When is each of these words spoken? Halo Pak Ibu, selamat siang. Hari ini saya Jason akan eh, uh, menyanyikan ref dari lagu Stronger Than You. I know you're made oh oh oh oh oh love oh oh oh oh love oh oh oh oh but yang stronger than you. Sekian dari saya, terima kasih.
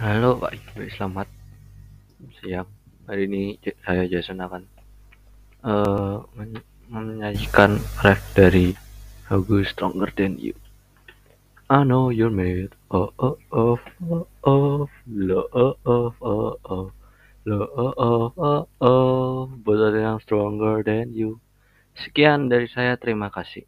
Halo 0.00 0.32
Pak 0.40 0.56
Ibu, 0.56 0.88
selamat 0.96 1.28
siang. 2.40 2.64
Hari 3.04 3.28
ini 3.28 3.60
saya 3.84 4.08
Jason 4.08 4.40
akan 4.40 4.64
eh, 5.60 6.24
uh, 6.24 6.48
menyanyikan 6.88 7.76
ref 8.00 8.16
dari 8.32 8.72
lagu 9.28 9.60
Stronger 9.60 10.08
Than 10.16 10.40
You. 10.40 10.56
I 11.68 11.84
know 11.84 12.08
you're 12.08 12.32
made 12.32 12.72
oh 12.88 13.12
oh 13.20 13.36
oh 13.52 13.76
oh 14.08 14.24
oh 14.48 14.88
love 15.04 15.52
oh 15.52 15.76
oh 15.84 16.08
oh 16.24 16.56
oh 16.64 16.86
love 17.44 17.68
oh 17.76 17.92
oh 18.00 18.28
oh 18.40 18.62
oh 18.80 19.52
but 19.52 19.92
yang 19.92 20.16
stronger 20.24 20.80
than 20.80 21.12
you. 21.12 21.44
Sekian 21.92 22.48
dari 22.48 22.72
saya, 22.72 22.96
terima 22.96 23.28
kasih. 23.28 23.58